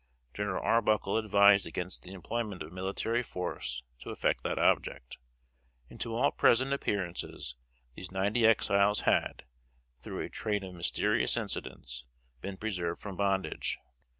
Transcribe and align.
General 0.33 0.63
Arbuckle 0.63 1.15
advised 1.15 1.67
against 1.67 2.01
the 2.01 2.13
employment 2.13 2.63
of 2.63 2.71
military 2.73 3.21
force 3.21 3.83
to 3.99 4.09
effect 4.09 4.41
that 4.41 4.57
object; 4.57 5.19
and 5.91 6.01
to 6.01 6.15
all 6.15 6.31
present 6.31 6.73
appearances 6.73 7.55
these 7.95 8.11
ninety 8.11 8.43
Exiles 8.43 9.01
had, 9.01 9.43
through 9.99 10.21
a 10.21 10.27
train 10.27 10.63
of 10.63 10.73
mysterious 10.73 11.37
incidents, 11.37 12.07
been 12.41 12.57
preserved 12.57 12.99
from 12.99 13.15
bondage. 13.15 13.77